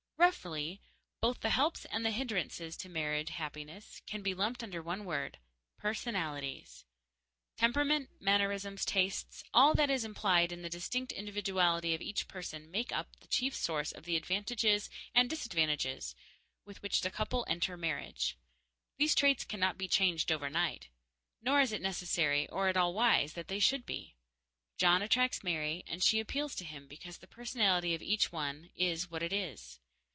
[0.17, 0.81] Roughly,
[1.19, 5.39] both the helps and the hindrances to married happiness can be lumped under one word
[5.77, 6.85] personalities.
[7.57, 12.91] Temperament, mannerisms, tastes all that is implied in the distinct individuality of each person make
[12.91, 16.15] up the chief source of the advantages and disadvantages
[16.65, 18.37] with which the couple enter marriage.
[18.97, 20.87] These traits cannot be changed overnight.
[21.41, 24.15] Nor is it necessary, or at all wise, that they should be.
[24.77, 29.09] John attracts Mary, and she appeals to him, because the personality of each one is
[29.09, 29.79] what it is.